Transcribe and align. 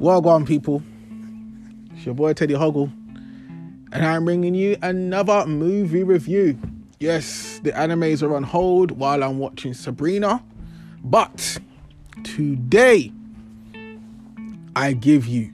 Well, 0.00 0.20
gone, 0.20 0.46
people. 0.46 0.80
It's 1.96 2.06
your 2.06 2.14
boy 2.14 2.32
Teddy 2.32 2.54
Hoggle, 2.54 2.88
and 3.90 4.06
I'm 4.06 4.24
bringing 4.24 4.54
you 4.54 4.76
another 4.80 5.44
movie 5.44 6.04
review. 6.04 6.56
Yes, 7.00 7.58
the 7.64 7.72
animes 7.72 8.22
are 8.22 8.36
on 8.36 8.44
hold 8.44 8.92
while 8.92 9.24
I'm 9.24 9.40
watching 9.40 9.74
Sabrina, 9.74 10.40
but 11.02 11.58
today 12.22 13.10
I 14.76 14.92
give 14.92 15.26
you 15.26 15.52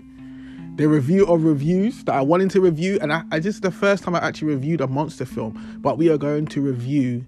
the 0.76 0.88
review 0.88 1.24
of 1.24 1.44
reviews 1.44 2.04
that 2.04 2.14
I 2.14 2.20
wanted 2.20 2.50
to 2.50 2.60
review, 2.60 2.98
and 3.00 3.14
I, 3.14 3.22
I 3.30 3.40
just 3.40 3.62
the 3.62 3.70
first 3.70 4.02
time 4.04 4.14
I 4.14 4.18
actually 4.18 4.48
reviewed 4.48 4.82
a 4.82 4.86
monster 4.86 5.24
film. 5.24 5.78
But 5.80 5.96
we 5.96 6.10
are 6.10 6.18
going 6.18 6.44
to 6.48 6.60
review 6.60 7.24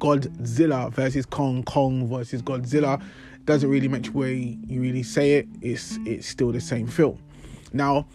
Godzilla 0.00 0.92
versus 0.92 1.24
Kong, 1.24 1.62
Kong 1.62 2.06
versus 2.06 2.42
Godzilla. 2.42 3.02
Doesn't 3.46 3.70
really 3.70 3.88
much 3.88 4.10
way 4.10 4.58
you 4.66 4.80
really 4.80 5.02
say 5.02 5.34
it. 5.34 5.48
It's 5.62 5.98
it's 6.04 6.28
still 6.28 6.52
the 6.52 6.60
same 6.60 6.86
film. 6.86 7.18
Now, 7.72 8.06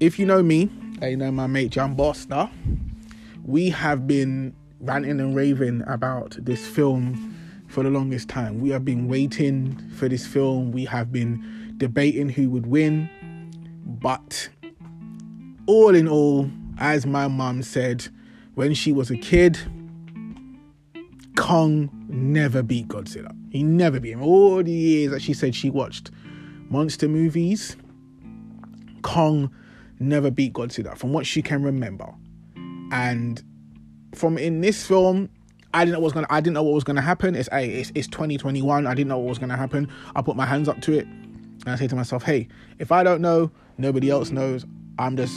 if 0.00 0.18
you 0.18 0.26
know 0.26 0.42
me, 0.42 0.68
I 1.00 1.14
know 1.14 1.30
my 1.30 1.46
mate 1.46 1.70
John 1.70 1.94
Boster. 1.94 2.50
We 3.44 3.70
have 3.70 4.06
been 4.06 4.54
ranting 4.80 5.20
and 5.20 5.34
raving 5.34 5.82
about 5.86 6.36
this 6.40 6.66
film 6.66 7.36
for 7.68 7.82
the 7.82 7.90
longest 7.90 8.28
time. 8.28 8.60
We 8.60 8.70
have 8.70 8.84
been 8.84 9.08
waiting 9.08 9.78
for 9.96 10.08
this 10.08 10.26
film. 10.26 10.72
We 10.72 10.84
have 10.86 11.12
been 11.12 11.74
debating 11.76 12.28
who 12.28 12.50
would 12.50 12.66
win. 12.66 13.08
But 13.86 14.48
all 15.66 15.94
in 15.94 16.08
all, 16.08 16.50
as 16.78 17.06
my 17.06 17.28
mum 17.28 17.62
said 17.62 18.08
when 18.54 18.74
she 18.74 18.92
was 18.92 19.10
a 19.10 19.16
kid, 19.16 19.58
Kong 21.38 21.88
never 22.08 22.64
beat 22.64 22.88
Godzilla. 22.88 23.30
He 23.50 23.62
never 23.62 24.00
beat 24.00 24.10
him. 24.10 24.22
All 24.22 24.60
the 24.60 24.72
years 24.72 25.12
that 25.12 25.22
she 25.22 25.32
said 25.32 25.54
she 25.54 25.70
watched 25.70 26.10
monster 26.68 27.08
movies, 27.08 27.76
Kong 29.02 29.48
never 30.00 30.32
beat 30.32 30.52
Godzilla 30.52 30.98
from 30.98 31.12
what 31.12 31.26
she 31.26 31.40
can 31.40 31.62
remember. 31.62 32.12
And 32.90 33.40
from 34.16 34.36
in 34.36 34.62
this 34.62 34.84
film, 34.84 35.30
I 35.72 35.84
didn't 35.84 35.92
know 35.92 36.00
what 36.00 36.06
was 36.06 36.12
gonna 36.12 36.26
I 36.28 36.40
didn't 36.40 36.54
know 36.54 36.64
what 36.64 36.74
was 36.74 36.82
gonna 36.82 37.00
happen. 37.00 37.36
It's 37.36 37.48
it's, 37.52 37.92
it's 37.94 38.08
2021. 38.08 38.88
I 38.88 38.94
didn't 38.94 39.08
know 39.08 39.18
what 39.18 39.28
was 39.28 39.38
gonna 39.38 39.56
happen. 39.56 39.88
I 40.16 40.22
put 40.22 40.34
my 40.34 40.44
hands 40.44 40.68
up 40.68 40.80
to 40.82 40.98
it 40.98 41.06
and 41.06 41.68
I 41.68 41.76
say 41.76 41.86
to 41.86 41.94
myself, 41.94 42.24
hey, 42.24 42.48
if 42.80 42.90
I 42.90 43.04
don't 43.04 43.20
know, 43.20 43.52
nobody 43.78 44.10
else 44.10 44.32
knows. 44.32 44.66
I'm 44.98 45.16
just 45.16 45.36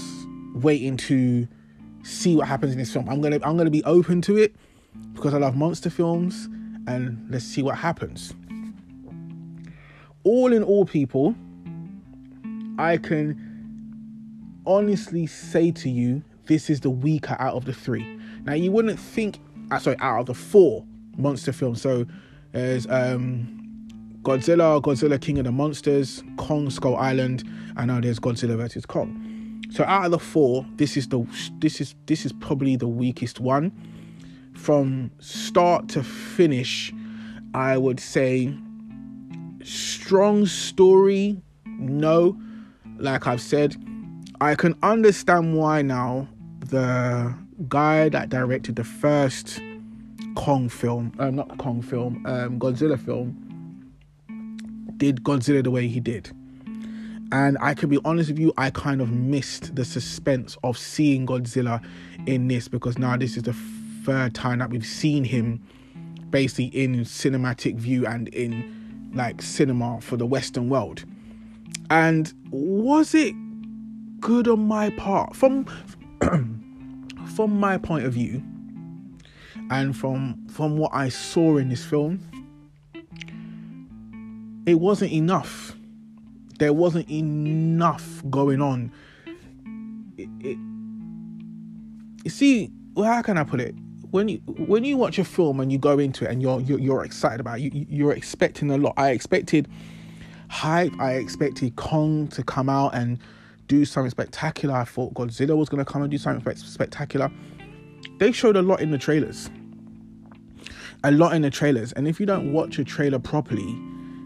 waiting 0.56 0.98
to 0.98 1.48
see 2.02 2.36
what 2.36 2.48
happens 2.48 2.72
in 2.72 2.80
this 2.80 2.92
film. 2.92 3.08
I'm 3.08 3.22
gonna 3.22 3.40
I'm 3.44 3.56
gonna 3.56 3.70
be 3.70 3.84
open 3.84 4.22
to 4.24 4.38
it 4.38 4.56
because 5.14 5.34
I 5.34 5.38
love 5.38 5.56
monster 5.56 5.90
films 5.90 6.50
and 6.88 7.26
let's 7.30 7.46
see 7.46 7.62
what 7.62 7.78
happens. 7.78 8.34
All 10.24 10.54
in 10.54 10.64
all, 10.64 10.86
people, 10.86 11.36
I 12.78 12.98
can 12.98 14.62
honestly 14.66 15.26
say 15.26 15.72
to 15.72 15.90
you, 15.90 16.24
this 16.46 16.70
is 16.70 16.80
the 16.82 16.90
weaker 16.90 17.36
out 17.40 17.56
of 17.56 17.66
the 17.66 17.74
three. 17.74 18.20
Now, 18.44 18.54
you 18.54 18.72
wouldn't 18.72 19.00
think, 19.00 19.40
uh, 19.72 19.80
sorry, 19.80 19.98
out 20.00 20.22
of 20.22 20.26
the 20.28 20.34
four 20.34 20.86
monster 21.18 21.52
films. 21.52 21.82
So 21.82 22.06
there's 22.52 22.88
um, 22.88 23.62
Godzilla, 24.24 24.82
Godzilla 24.82 25.20
King 25.20 25.40
of 25.40 25.46
the 25.46 25.52
Monsters, 25.52 26.24
Kong 26.38 26.70
Skull 26.70 26.96
Island, 26.96 27.44
and 27.78 27.88
now 27.88 28.00
there's 28.00 28.20
Godzilla 28.20 28.58
versus 28.58 28.86
Kong. 28.86 29.28
So 29.72 29.84
out 29.86 30.06
of 30.06 30.12
the 30.12 30.20
four, 30.20 30.66
this 30.76 30.98
is 30.98 31.08
the 31.08 31.26
this 31.60 31.80
is 31.80 31.96
this 32.06 32.26
is 32.26 32.34
probably 32.34 32.76
the 32.76 32.88
weakest 32.88 33.40
one 33.40 33.72
from 34.54 35.12
start 35.20 35.88
to 35.90 36.04
finish, 36.04 36.94
I 37.54 37.78
would 37.78 38.00
say 38.00 38.54
strong 39.64 40.46
story, 40.46 41.42
no. 41.66 42.38
Like 42.98 43.28
I've 43.28 43.42
said, 43.42 43.76
I 44.40 44.56
can 44.56 44.76
understand 44.84 45.56
why 45.58 45.82
now 45.82 46.28
the 46.60 47.36
guy 47.68 48.10
that 48.10 48.30
directed 48.30 48.76
the 48.76 48.84
first 48.84 49.60
Kong 50.36 50.70
film, 50.70 51.14
um, 51.20 51.36
not 51.36 51.58
Kong 51.58 51.82
film, 51.82 52.26
um, 52.26 52.60
Godzilla 52.60 53.00
film, 53.00 53.36
did 54.98 55.24
Godzilla 55.24 55.64
the 55.64 55.72
way 55.72 55.88
he 55.88 56.00
did. 56.00 56.32
And 57.32 57.58
I 57.62 57.74
can 57.74 57.90
be 57.90 58.00
honest 58.04 58.30
with 58.30 58.40
you, 58.40 58.54
I 58.58 58.72
kind 58.72 59.02
of 59.02 59.10
missed 59.10 59.76
the 59.76 59.86
suspense 59.86 60.58
of 60.64 60.78
seeing 60.78 61.26
Godzilla 61.26 61.84
in 62.28 62.48
this 62.48 62.68
because 62.68 62.98
now 62.98 63.16
this 63.18 63.38
is 63.38 63.44
the 63.44 63.54
third 64.04 64.34
time 64.34 64.60
that 64.60 64.70
we've 64.70 64.86
seen 64.86 65.24
him 65.24 65.62
basically 66.30 66.66
in 66.68 67.02
cinematic 67.02 67.76
view 67.76 68.06
and 68.08 68.30
in 68.30 69.12
like 69.14 69.42
cinema 69.42 70.00
for 70.02 70.18
the 70.18 70.26
Western 70.26 70.70
world. 70.70 71.04
And 71.90 72.34
was 72.50 73.14
it 73.14 73.36
good 74.20 74.48
on 74.48 74.68
my 74.68 74.90
part? 74.92 75.36
From 75.36 75.66
from 77.36 77.60
my 77.60 77.78
point 77.78 78.06
of 78.06 78.14
view, 78.14 78.42
and 79.70 79.96
from 79.96 80.48
from 80.48 80.78
what 80.78 80.92
I 80.94 81.10
saw 81.10 81.58
in 81.58 81.70
this 81.70 81.84
film, 81.84 82.20
it 84.66 84.76
wasn't 84.76 85.12
enough. 85.12 85.76
There 86.60 86.74
wasn't 86.74 87.10
enough 87.10 88.22
going 88.30 88.62
on. 88.62 88.92
It, 90.18 90.30
it, 90.40 90.58
you 92.24 92.30
see, 92.30 92.72
well, 92.94 93.12
how 93.12 93.24
can 93.24 93.38
I 93.38 93.44
put 93.44 93.60
it? 93.60 93.74
When 94.12 94.28
you 94.28 94.38
when 94.68 94.84
you 94.84 94.98
watch 94.98 95.18
a 95.18 95.24
film 95.24 95.60
and 95.60 95.72
you 95.72 95.78
go 95.78 95.98
into 95.98 96.26
it 96.26 96.32
and 96.32 96.42
you're 96.42 96.60
you're, 96.62 96.80
you're 96.80 97.04
excited 97.04 97.40
about 97.40 97.60
it, 97.60 97.74
you 97.74 97.86
you're 97.90 98.14
expecting 98.14 98.70
a 98.70 98.78
lot. 98.78 98.94
I 98.98 99.12
expected 99.12 99.68
hype. 100.50 100.94
I 101.00 101.14
expected 101.14 101.76
Kong 101.78 102.28
to 102.30 102.44
come 102.44 102.70
out 102.70 102.94
and 102.94 103.18
do 103.68 103.86
something 103.86 104.12
spectacular. 104.12 104.76
I 104.76 104.84
thought 104.84 105.14
Godzilla 105.14 105.56
was 105.58 105.70
going 105.70 105.84
to 105.84 105.90
come 105.90 106.02
and 106.02 106.12
do 106.12 106.18
something 106.18 106.56
spectacular. 106.56 107.32
They 108.20 108.34
showed 108.34 108.58
a 108.58 108.62
lot 108.62 108.82
in 108.82 108.92
the 108.92 108.98
trailers. 108.98 109.50
A 111.04 111.12
lot 111.12 111.34
in 111.34 111.42
the 111.42 111.50
trailers. 111.50 111.94
And 111.94 112.08
if 112.08 112.20
you 112.20 112.26
don't 112.26 112.52
watch 112.52 112.78
a 112.78 112.84
trailer 112.84 113.18
properly, 113.18 113.76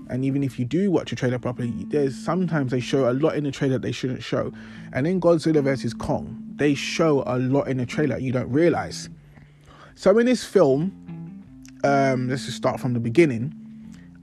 and 0.09 0.25
even 0.25 0.44
if 0.44 0.57
you 0.59 0.66
do 0.66 0.90
watch 0.91 1.12
a 1.12 1.16
trailer 1.16 1.40
properly, 1.40 1.72
there's 1.90 2.16
sometimes 2.18 2.72
they 2.72 2.79
show 2.79 3.09
a 3.09 3.13
lot 3.13 3.35
in 3.35 3.44
the 3.44 3.51
trailer 3.51 3.74
that 3.74 3.84
they 3.84 3.91
shouldn't 3.91 4.24
show. 4.24 4.51
And 4.94 5.06
in 5.06 5.22
Godzilla 5.22 5.63
vs. 5.63 5.94
Kong, 5.94 6.44
they 6.56 6.74
show 6.74 7.24
a 7.28 7.38
lot 7.38 7.68
in 7.68 7.78
the 7.78 7.85
trailer 7.85 8.18
you 8.18 8.31
don't 8.31 8.51
realize. 8.51 9.09
So 9.97 10.17
in 10.19 10.25
this 10.25 10.44
film, 10.44 10.91
um, 11.85 12.28
let's 12.28 12.45
just 12.45 12.57
start 12.57 12.81
from 12.81 12.94
the 12.94 13.00
beginning. 13.00 13.53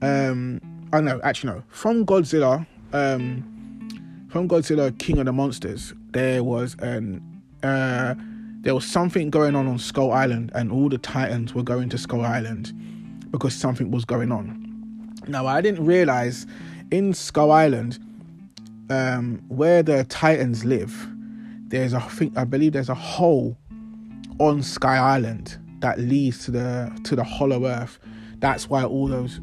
Um, 0.03 0.61
I 0.93 1.01
know, 1.01 1.19
actually 1.23 1.53
no. 1.53 1.63
From 1.67 2.05
Godzilla, 2.05 2.67
um, 2.93 4.27
from 4.29 4.47
Godzilla 4.47 4.97
King 4.99 5.17
of 5.17 5.25
the 5.25 5.33
Monsters, 5.33 5.93
there 6.11 6.43
was 6.43 6.75
an 6.79 7.23
uh, 7.63 8.13
there 8.61 8.75
was 8.75 8.85
something 8.85 9.31
going 9.31 9.55
on 9.55 9.65
on 9.67 9.79
Skull 9.79 10.11
Island, 10.11 10.51
and 10.53 10.71
all 10.71 10.89
the 10.89 10.99
Titans 10.99 11.55
were 11.55 11.63
going 11.63 11.89
to 11.89 11.97
Skull 11.97 12.23
Island 12.23 12.71
because 13.31 13.55
something 13.55 13.89
was 13.89 14.05
going 14.05 14.31
on. 14.31 15.15
Now 15.27 15.47
I 15.47 15.59
didn't 15.61 15.85
realize 15.85 16.45
in 16.91 17.15
Skull 17.15 17.51
Island, 17.51 17.97
um, 18.91 19.41
where 19.47 19.81
the 19.81 20.03
Titans 20.03 20.65
live, 20.65 21.07
there's 21.69 21.93
a 21.93 21.97
I 21.97 22.09
think 22.09 22.37
I 22.37 22.43
believe 22.43 22.73
there's 22.73 22.89
a 22.89 22.95
hole 22.95 23.57
on 24.37 24.61
Skull 24.61 24.91
Island 25.03 25.57
that 25.83 25.99
leads 25.99 26.45
to 26.45 26.51
the 26.51 26.97
to 27.03 27.13
the 27.13 27.25
hollow 27.25 27.65
earth. 27.65 27.99
That's 28.39 28.69
why 28.69 28.85
all 28.85 29.07
those 29.07 29.41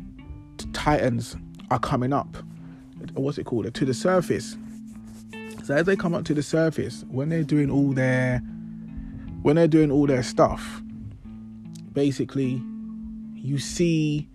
titans 0.73 1.37
are 1.71 1.78
coming 1.78 2.15
up. 2.15 2.34
What's 3.12 3.37
it 3.37 3.45
called? 3.45 3.73
To 3.73 3.84
the 3.84 3.93
surface. 3.93 4.56
So 5.65 5.75
as 5.75 5.84
they 5.84 5.97
come 5.97 6.15
up 6.15 6.25
to 6.25 6.34
the 6.34 6.43
surface, 6.43 7.05
when 7.11 7.28
they're 7.28 7.45
doing 7.45 7.71
all 7.71 7.93
their 7.93 8.39
when 9.43 9.56
they're 9.56 9.69
doing 9.69 9.93
all 9.93 10.06
their 10.06 10.23
stuff, 10.23 10.83
basically 11.93 12.62
you 13.34 13.59
see 13.59 14.27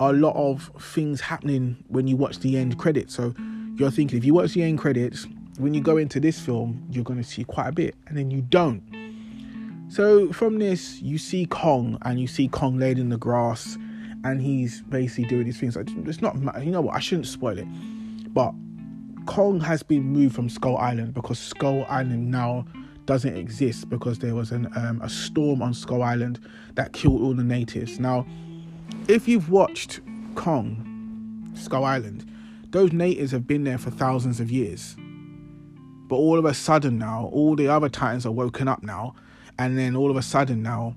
a 0.00 0.10
lot 0.10 0.34
of 0.36 0.70
things 0.80 1.20
happening 1.20 1.76
when 1.88 2.06
you 2.06 2.16
watch 2.16 2.38
the 2.38 2.56
end 2.56 2.78
credits. 2.78 3.14
So 3.14 3.34
you're 3.76 3.90
thinking 3.90 4.16
if 4.16 4.24
you 4.24 4.32
watch 4.32 4.54
the 4.54 4.62
end 4.62 4.78
credits, 4.78 5.26
when 5.58 5.74
you 5.74 5.82
go 5.82 5.98
into 5.98 6.18
this 6.18 6.40
film, 6.40 6.82
you're 6.90 7.04
going 7.04 7.22
to 7.22 7.28
see 7.28 7.44
quite 7.44 7.68
a 7.68 7.72
bit, 7.72 7.94
and 8.06 8.16
then 8.16 8.30
you 8.30 8.40
don't. 8.40 8.82
So 9.94 10.32
from 10.32 10.58
this, 10.58 11.00
you 11.02 11.18
see 11.18 11.46
Kong, 11.46 11.98
and 12.02 12.18
you 12.18 12.26
see 12.26 12.48
Kong 12.48 12.78
laid 12.80 12.98
in 12.98 13.10
the 13.10 13.16
grass, 13.16 13.78
and 14.24 14.42
he's 14.42 14.82
basically 14.82 15.26
doing 15.26 15.44
these 15.44 15.60
things. 15.60 15.76
It's 15.76 16.20
not, 16.20 16.34
you 16.64 16.72
know 16.72 16.80
what? 16.80 16.96
I 16.96 16.98
shouldn't 16.98 17.28
spoil 17.28 17.56
it, 17.56 17.68
but 18.34 18.52
Kong 19.26 19.60
has 19.60 19.84
been 19.84 20.02
moved 20.02 20.34
from 20.34 20.48
Skull 20.48 20.76
Island 20.78 21.14
because 21.14 21.38
Skull 21.38 21.86
Island 21.88 22.28
now 22.28 22.64
doesn't 23.04 23.36
exist 23.36 23.88
because 23.88 24.18
there 24.18 24.34
was 24.34 24.50
an 24.50 24.68
um, 24.74 25.00
a 25.00 25.08
storm 25.08 25.62
on 25.62 25.72
Skull 25.72 26.02
Island 26.02 26.40
that 26.74 26.92
killed 26.92 27.22
all 27.22 27.32
the 27.32 27.44
natives. 27.44 28.00
Now, 28.00 28.26
if 29.06 29.28
you've 29.28 29.48
watched 29.48 30.00
Kong, 30.34 31.52
Skull 31.54 31.84
Island, 31.84 32.28
those 32.70 32.92
natives 32.92 33.30
have 33.30 33.46
been 33.46 33.62
there 33.62 33.78
for 33.78 33.92
thousands 33.92 34.40
of 34.40 34.50
years. 34.50 34.96
But 36.08 36.16
all 36.16 36.36
of 36.36 36.46
a 36.46 36.52
sudden 36.52 36.98
now, 36.98 37.30
all 37.32 37.54
the 37.54 37.68
other 37.68 37.88
titans 37.88 38.26
are 38.26 38.32
woken 38.32 38.66
up 38.66 38.82
now 38.82 39.14
and 39.58 39.78
then 39.78 39.96
all 39.96 40.10
of 40.10 40.16
a 40.16 40.22
sudden 40.22 40.62
now 40.62 40.94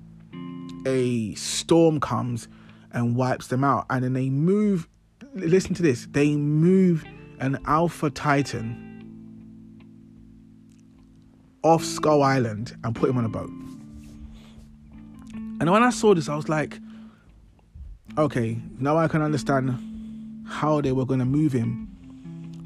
a 0.86 1.34
storm 1.34 2.00
comes 2.00 2.48
and 2.92 3.16
wipes 3.16 3.48
them 3.48 3.64
out 3.64 3.86
and 3.90 4.04
then 4.04 4.12
they 4.12 4.30
move 4.30 4.88
listen 5.34 5.74
to 5.74 5.82
this 5.82 6.06
they 6.10 6.34
move 6.36 7.04
an 7.40 7.58
alpha 7.66 8.10
titan 8.10 8.88
off 11.62 11.84
Skull 11.84 12.22
Island 12.22 12.76
and 12.84 12.94
put 12.94 13.10
him 13.10 13.18
on 13.18 13.24
a 13.24 13.28
boat. 13.28 13.50
And 15.60 15.70
when 15.70 15.82
I 15.82 15.90
saw 15.90 16.14
this, 16.14 16.28
I 16.28 16.36
was 16.36 16.48
like, 16.48 16.78
okay, 18.16 18.58
now 18.78 18.96
I 18.96 19.08
can 19.08 19.22
understand 19.22 19.76
how 20.46 20.80
they 20.80 20.92
were 20.92 21.04
going 21.04 21.20
to 21.20 21.26
move 21.26 21.52
him 21.52 21.86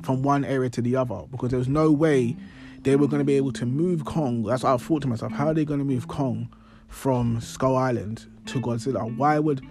from 0.03 0.23
one 0.23 0.45
area 0.45 0.69
to 0.71 0.83
the 0.83 0.97
other 0.97 1.23
because 1.31 1.50
there 1.50 1.59
was 1.59 1.69
no 1.69 1.91
way 1.91 2.37
they 2.82 2.96
were 2.96 3.06
going 3.06 3.20
to 3.20 3.25
be 3.25 3.37
able 3.37 3.52
to 3.52 3.67
move 3.67 4.05
Kong. 4.05 4.43
That's 4.43 4.62
what 4.62 4.75
I 4.75 4.76
thought 4.76 5.02
to 5.02 5.08
myself. 5.08 5.32
How 5.32 5.49
are 5.49 5.55
they 5.55 5.64
going 5.64 5.79
to 5.79 5.84
move 5.84 6.08
Kong 6.08 6.49
from 6.88 7.40
Skull 7.40 7.76
Island 7.76 8.26
to 8.46 8.61
Godzilla? 8.61 9.17
Why 9.17 9.38
would, 9.38 9.62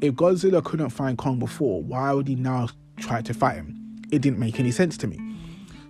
if 0.00 0.14
Godzilla 0.14 0.62
couldn't 0.62 0.90
find 0.90 1.16
Kong 1.16 1.38
before, 1.38 1.82
why 1.82 2.12
would 2.12 2.28
he 2.28 2.34
now 2.34 2.68
try 2.98 3.22
to 3.22 3.34
fight 3.34 3.56
him? 3.56 4.02
It 4.10 4.22
didn't 4.22 4.38
make 4.38 4.60
any 4.60 4.70
sense 4.70 4.96
to 4.98 5.06
me. 5.06 5.18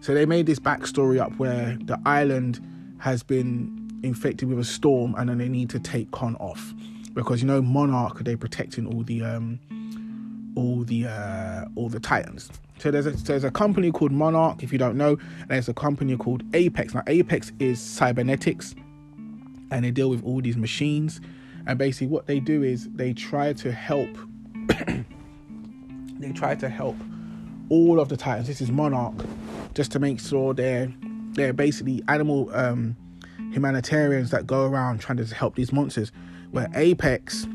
So 0.00 0.14
they 0.14 0.26
made 0.26 0.46
this 0.46 0.58
backstory 0.58 1.20
up 1.20 1.36
where 1.38 1.76
the 1.82 1.98
island 2.06 2.60
has 2.98 3.22
been 3.22 4.00
infected 4.02 4.48
with 4.48 4.58
a 4.58 4.64
storm 4.64 5.14
and 5.18 5.28
then 5.28 5.38
they 5.38 5.48
need 5.48 5.70
to 5.70 5.78
take 5.78 6.10
Kong 6.10 6.36
off 6.36 6.72
because 7.12 7.42
you 7.42 7.46
know 7.46 7.60
Monarch 7.60 8.18
they're 8.20 8.36
protecting 8.36 8.86
all 8.86 9.02
the 9.02 9.22
um 9.22 9.58
all 10.56 10.84
the 10.84 11.06
uh 11.06 11.64
all 11.74 11.88
the 11.88 12.00
titans. 12.00 12.50
So 12.80 12.90
there's 12.90 13.06
a 13.06 13.10
there's 13.10 13.44
a 13.44 13.50
company 13.50 13.92
called 13.92 14.10
Monarch 14.10 14.62
if 14.62 14.72
you 14.72 14.78
don't 14.78 14.96
know, 14.96 15.18
and 15.40 15.50
there's 15.50 15.68
a 15.68 15.74
company 15.74 16.16
called 16.16 16.42
Apex. 16.54 16.94
Now 16.94 17.02
Apex 17.06 17.52
is 17.58 17.78
cybernetics 17.78 18.74
and 19.70 19.84
they 19.84 19.90
deal 19.90 20.08
with 20.08 20.24
all 20.24 20.40
these 20.40 20.56
machines 20.56 21.20
and 21.66 21.78
basically 21.78 22.06
what 22.06 22.26
they 22.26 22.40
do 22.40 22.62
is 22.62 22.88
they 22.94 23.12
try 23.12 23.52
to 23.52 23.70
help 23.70 24.08
they 26.18 26.32
try 26.32 26.54
to 26.54 26.70
help 26.70 26.96
all 27.68 28.00
of 28.00 28.08
the 28.08 28.16
titans. 28.16 28.48
This 28.48 28.62
is 28.62 28.70
Monarch 28.70 29.26
just 29.74 29.92
to 29.92 29.98
make 29.98 30.18
sure 30.18 30.54
they're 30.54 30.90
they're 31.34 31.52
basically 31.52 32.02
animal 32.08 32.50
um, 32.54 32.96
humanitarians 33.52 34.30
that 34.30 34.46
go 34.46 34.64
around 34.64 35.00
trying 35.00 35.18
to 35.18 35.34
help 35.34 35.54
these 35.54 35.70
monsters. 35.70 36.12
Where 36.50 36.68
Apex 36.74 37.46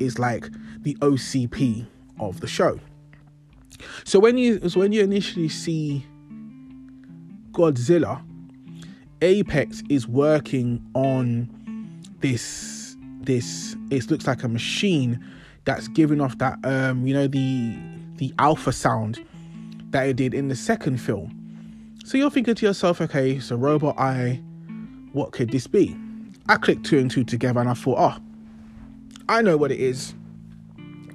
is 0.00 0.18
like 0.18 0.50
the 0.80 0.96
OCP 0.96 1.86
of 2.18 2.40
the 2.40 2.48
show. 2.48 2.80
So 4.04 4.18
when 4.18 4.38
you 4.38 4.68
so 4.68 4.80
when 4.80 4.92
you 4.92 5.02
initially 5.02 5.48
see 5.48 6.04
Godzilla, 7.52 8.22
Apex 9.22 9.82
is 9.88 10.06
working 10.06 10.84
on 10.94 11.50
this 12.20 12.96
this 13.20 13.76
it 13.90 14.10
looks 14.10 14.26
like 14.26 14.42
a 14.42 14.48
machine 14.48 15.22
that's 15.64 15.88
giving 15.88 16.20
off 16.20 16.38
that 16.38 16.58
um 16.64 17.06
you 17.06 17.12
know 17.12 17.26
the 17.26 17.76
the 18.16 18.32
alpha 18.38 18.72
sound 18.72 19.24
that 19.90 20.08
it 20.08 20.16
did 20.16 20.34
in 20.34 20.48
the 20.48 20.56
second 20.56 20.98
film. 20.98 21.32
So 22.04 22.16
you're 22.18 22.30
thinking 22.30 22.54
to 22.54 22.66
yourself, 22.66 23.00
okay, 23.00 23.40
so 23.40 23.56
robot 23.56 23.98
eye, 23.98 24.40
what 25.12 25.32
could 25.32 25.50
this 25.50 25.66
be? 25.66 25.96
I 26.48 26.56
clicked 26.56 26.86
two 26.86 26.98
and 26.98 27.10
two 27.10 27.24
together 27.24 27.60
and 27.60 27.68
I 27.68 27.74
thought, 27.74 27.98
oh, 27.98 28.22
I 29.28 29.42
know 29.42 29.56
what 29.56 29.72
it 29.72 29.80
is. 29.80 30.14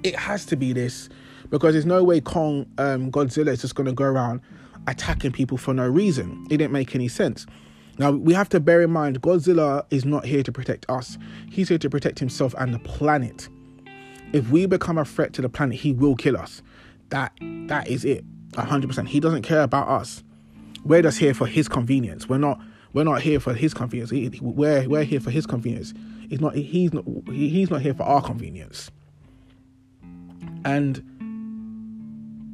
It 0.02 0.14
has 0.16 0.44
to 0.46 0.56
be 0.56 0.72
this 0.72 1.08
because 1.52 1.74
there's 1.74 1.86
no 1.86 2.02
way 2.02 2.18
Kong 2.20 2.66
um, 2.78 3.12
Godzilla 3.12 3.48
is 3.48 3.60
just 3.60 3.74
going 3.74 3.86
to 3.86 3.92
go 3.92 4.04
around 4.04 4.40
attacking 4.88 5.32
people 5.32 5.58
for 5.58 5.74
no 5.74 5.86
reason. 5.86 6.46
It 6.46 6.56
didn't 6.56 6.72
make 6.72 6.94
any 6.94 7.08
sense. 7.08 7.46
Now 7.98 8.10
we 8.10 8.32
have 8.32 8.48
to 8.48 8.58
bear 8.58 8.80
in 8.80 8.90
mind 8.90 9.20
Godzilla 9.20 9.84
is 9.90 10.06
not 10.06 10.24
here 10.24 10.42
to 10.42 10.50
protect 10.50 10.86
us. 10.88 11.18
He's 11.50 11.68
here 11.68 11.76
to 11.78 11.90
protect 11.90 12.18
himself 12.18 12.54
and 12.58 12.72
the 12.72 12.78
planet. 12.78 13.50
If 14.32 14.48
we 14.48 14.64
become 14.64 14.96
a 14.96 15.04
threat 15.04 15.34
to 15.34 15.42
the 15.42 15.50
planet, 15.50 15.78
he 15.78 15.92
will 15.92 16.16
kill 16.16 16.38
us. 16.38 16.62
That 17.10 17.32
that 17.66 17.86
is 17.86 18.06
it. 18.06 18.24
100%. 18.52 19.08
He 19.08 19.20
doesn't 19.20 19.42
care 19.42 19.62
about 19.62 19.88
us. 19.88 20.24
We're 20.84 21.02
just 21.02 21.18
here 21.18 21.34
for 21.34 21.46
his 21.46 21.68
convenience. 21.68 22.30
We're 22.30 22.38
not 22.38 22.58
we're 22.94 23.04
not 23.04 23.20
here 23.20 23.40
for 23.40 23.52
his 23.52 23.74
convenience. 23.74 24.40
We're 24.40 24.88
we're 24.88 25.04
here 25.04 25.20
for 25.20 25.30
his 25.30 25.46
convenience. 25.46 25.92
He's 26.30 26.40
not 26.40 26.54
he's 26.54 26.94
not 26.94 27.04
he's 27.28 27.70
not 27.70 27.82
here 27.82 27.92
for 27.92 28.04
our 28.04 28.22
convenience. 28.22 28.90
And 30.64 31.12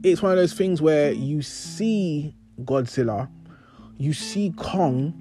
it's 0.02 0.22
one 0.22 0.32
of 0.32 0.38
those 0.38 0.52
things 0.52 0.80
where 0.80 1.12
you 1.12 1.42
see 1.42 2.34
Godzilla, 2.62 3.28
you 3.96 4.12
see 4.12 4.52
Kong, 4.56 5.14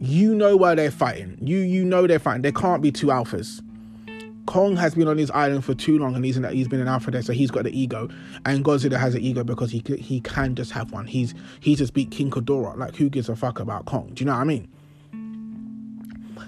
you 0.00 0.34
know 0.34 0.56
why 0.56 0.74
they're 0.74 0.90
fighting. 0.90 1.38
You 1.40 1.58
you 1.58 1.84
know 1.84 2.06
they're 2.06 2.18
fighting. 2.18 2.42
There 2.42 2.52
can't 2.52 2.82
be 2.82 2.92
two 2.92 3.08
alphas. 3.08 3.60
Kong 4.46 4.76
has 4.76 4.94
been 4.94 5.08
on 5.08 5.16
his 5.16 5.30
island 5.30 5.64
for 5.64 5.74
too 5.74 5.98
long, 5.98 6.14
and 6.14 6.24
he's 6.24 6.36
in, 6.36 6.44
he's 6.44 6.68
been 6.68 6.80
an 6.80 6.88
alpha 6.88 7.10
there, 7.10 7.22
so 7.22 7.32
he's 7.32 7.50
got 7.50 7.64
the 7.64 7.78
ego. 7.78 8.10
And 8.44 8.64
Godzilla 8.64 8.98
has 8.98 9.14
an 9.14 9.22
ego 9.22 9.42
because 9.42 9.70
he 9.70 9.82
he 9.98 10.20
can 10.20 10.54
just 10.54 10.70
have 10.72 10.92
one. 10.92 11.06
He's 11.06 11.34
he 11.60 11.74
just 11.74 11.94
beat 11.94 12.10
King 12.10 12.30
Ghidorah. 12.30 12.76
Like 12.76 12.96
who 12.96 13.08
gives 13.08 13.28
a 13.28 13.36
fuck 13.36 13.60
about 13.60 13.86
Kong? 13.86 14.10
Do 14.12 14.22
you 14.22 14.26
know 14.26 14.34
what 14.34 14.40
I 14.40 14.44
mean? 14.44 14.68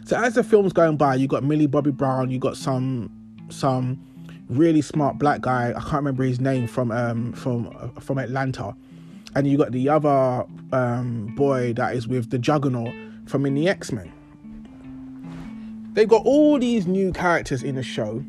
So 0.05 0.17
as 0.17 0.35
the 0.35 0.45
film's 0.45 0.73
going 0.73 0.97
by, 0.97 1.15
you 1.15 1.27
got 1.27 1.43
Millie 1.43 1.67
Bobby 1.67 1.91
Brown, 1.91 2.31
you 2.31 2.39
got 2.39 2.57
some 2.57 3.11
some 3.49 3.99
really 4.49 4.83
smart 4.83 5.19
black 5.19 5.41
guy. 5.41 5.71
I 5.71 5.81
can't 5.81 5.95
remember 5.95 6.25
his 6.25 6.41
name 6.41 6.67
from 6.67 6.91
um 6.91 7.33
from 7.33 7.93
from 8.01 8.19
Atlanta, 8.19 8.75
and 9.35 9.47
you 9.47 9.59
got 9.59 9.73
the 9.73 9.89
other 9.89 10.47
um 10.73 11.35
boy 11.37 11.73
that 11.75 11.95
is 11.95 12.09
with 12.09 12.31
the 12.31 12.39
Juggernaut 12.39 12.95
from 13.27 13.47
in 13.47 13.55
the 13.55 13.69
X 13.69 13.93
Men 13.93 14.13
they've 15.97 16.07
got 16.07 16.23
all 16.27 16.59
these 16.59 16.87
new 16.87 17.11
characters 17.11 17.65
in 17.65 17.75
the 17.75 17.83
show, 17.83 18.23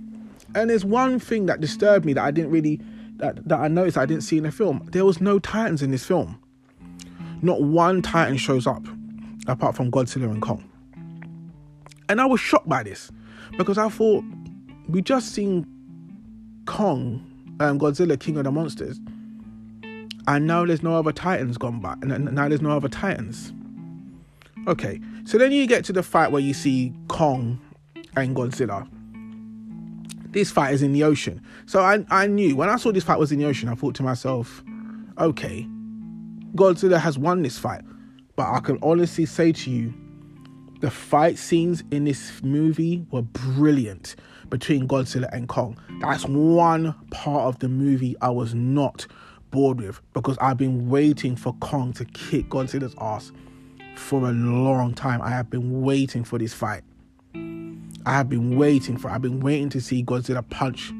and 0.55 0.69
there's 0.71 0.85
one 0.85 1.19
thing 1.19 1.45
that 1.45 1.59
disturbed 1.61 2.05
me 2.05 2.13
that 2.13 2.23
I 2.23 2.31
didn't 2.31 2.49
really 2.49 2.81
that, 3.17 3.47
that 3.47 3.59
I 3.59 3.67
noticed 3.67 3.97
I 3.97 4.05
didn't 4.05 4.23
see 4.23 4.37
in 4.37 4.43
the 4.43 4.51
film. 4.51 4.87
There 4.91 5.05
was 5.05 5.21
no 5.21 5.37
Titans 5.37 5.83
in 5.83 5.91
this 5.91 6.05
film. 6.05 6.39
Not 7.41 7.61
one 7.61 8.01
Titan 8.01 8.37
shows 8.37 8.65
up 8.65 8.83
apart 9.47 9.75
from 9.75 9.91
Godzilla 9.91 10.31
and 10.31 10.41
Kong. 10.41 10.63
And 12.09 12.21
I 12.21 12.25
was 12.25 12.39
shocked 12.39 12.69
by 12.69 12.83
this 12.83 13.11
because 13.57 13.77
I 13.77 13.89
thought 13.89 14.23
we 14.87 15.01
just 15.01 15.33
seen 15.33 15.65
Kong, 16.67 17.25
um, 17.59 17.79
Godzilla, 17.79 18.19
King 18.19 18.37
of 18.37 18.43
the 18.43 18.51
Monsters, 18.51 18.99
and 20.27 20.45
now 20.45 20.65
there's 20.65 20.83
no 20.83 20.95
other 20.95 21.11
Titans 21.11 21.57
gone 21.57 21.79
by, 21.79 21.95
and 22.01 22.31
now 22.35 22.47
there's 22.47 22.61
no 22.61 22.71
other 22.71 22.89
Titans. 22.89 23.51
Okay, 24.67 24.99
so 25.25 25.37
then 25.37 25.51
you 25.51 25.65
get 25.65 25.83
to 25.85 25.93
the 25.93 26.03
fight 26.03 26.31
where 26.31 26.41
you 26.41 26.53
see 26.53 26.93
Kong 27.07 27.59
and 28.15 28.35
Godzilla. 28.35 28.87
This 30.31 30.51
fight 30.51 30.73
is 30.73 30.83
in 30.83 30.91
the 30.91 31.03
ocean. 31.03 31.41
So 31.65 31.79
I, 31.79 32.05
I 32.11 32.27
knew 32.27 32.55
when 32.55 32.69
I 32.69 32.75
saw 32.75 32.91
this 32.91 33.05
fight 33.05 33.17
was 33.17 33.31
in 33.31 33.39
the 33.39 33.45
ocean, 33.45 33.69
I 33.69 33.75
thought 33.75 33.95
to 33.95 34.03
myself, 34.03 34.61
okay, 35.17 35.65
Godzilla 36.53 36.99
has 36.99 37.17
won 37.17 37.43
this 37.43 37.57
fight. 37.57 37.81
But 38.35 38.51
I 38.51 38.59
can 38.59 38.77
honestly 38.83 39.25
say 39.25 39.51
to 39.53 39.71
you, 39.71 39.93
the 40.81 40.91
fight 40.91 41.37
scenes 41.37 41.83
in 41.91 42.03
this 42.03 42.43
movie 42.43 43.05
were 43.09 43.23
brilliant 43.23 44.15
between 44.49 44.87
Godzilla 44.87 45.29
and 45.31 45.47
Kong. 45.47 45.77
That's 46.01 46.25
one 46.25 46.95
part 47.11 47.43
of 47.43 47.59
the 47.59 47.69
movie 47.69 48.15
I 48.21 48.29
was 48.29 48.53
not 48.53 49.07
bored 49.51 49.81
with 49.81 50.01
because 50.13 50.37
I've 50.39 50.57
been 50.57 50.89
waiting 50.89 51.35
for 51.35 51.53
Kong 51.53 51.93
to 51.93 52.05
kick 52.05 52.49
Godzilla's 52.49 52.95
ass 52.99 53.31
for 53.95 54.27
a 54.29 54.31
long 54.31 54.93
time. 54.93 55.21
I 55.21 55.29
have 55.29 55.49
been 55.49 55.81
waiting 55.81 56.23
for 56.23 56.37
this 56.37 56.53
fight. 56.53 56.83
I 58.05 58.11
have 58.11 58.29
been 58.29 58.57
waiting 58.57 58.97
for. 58.97 59.09
I've 59.09 59.21
been 59.21 59.39
waiting 59.41 59.69
to 59.69 59.81
see 59.81 60.03
Godzilla 60.03 60.47
punch. 60.49 60.93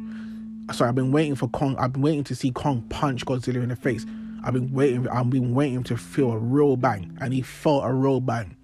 Sorry, 0.73 0.89
I've 0.89 0.95
been 0.95 1.11
waiting 1.11 1.35
for 1.35 1.47
Kong. 1.49 1.75
I've 1.77 1.93
been 1.93 2.01
waiting 2.01 2.23
to 2.25 2.35
see 2.35 2.51
Kong 2.51 2.85
punch 2.89 3.25
Godzilla 3.25 3.63
in 3.63 3.69
the 3.69 3.75
face. 3.75 4.05
I've 4.43 4.53
been 4.53 4.73
waiting. 4.73 5.07
I've 5.07 5.29
been 5.29 5.53
waiting 5.53 5.83
to 5.83 5.97
feel 5.97 6.31
a 6.31 6.37
real 6.37 6.75
bang, 6.75 7.17
and 7.21 7.33
he 7.33 7.41
felt 7.41 7.85
a 7.85 7.93
real 7.93 8.19
bang 8.19 8.55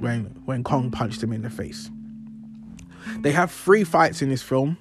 when 0.00 0.24
when 0.44 0.64
Kong 0.64 0.90
punched 0.90 1.22
him 1.22 1.32
in 1.32 1.42
the 1.42 1.50
face. 1.50 1.90
They 3.20 3.32
have 3.32 3.50
three 3.50 3.84
fights 3.84 4.22
in 4.22 4.28
this 4.28 4.42
film, 4.42 4.78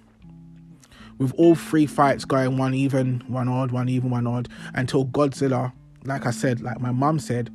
with 1.17 1.33
all 1.37 1.55
three 1.55 1.85
fights 1.85 2.25
going 2.25 2.57
one 2.57 2.73
even, 2.73 3.23
one 3.27 3.47
odd, 3.47 3.71
one 3.71 3.89
even, 3.89 4.09
one 4.09 4.25
odd, 4.25 4.49
until 4.73 5.05
Godzilla, 5.05 5.71
like 6.03 6.25
I 6.25 6.31
said, 6.31 6.61
like 6.61 6.79
my 6.79 6.91
mum 6.91 7.19
said, 7.19 7.51